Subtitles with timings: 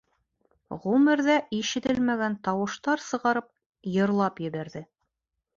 [0.85, 3.53] Ғүмерҙә ишетелмәгән тауыштар сығарып,
[3.95, 4.87] йырлап ебәрҙе.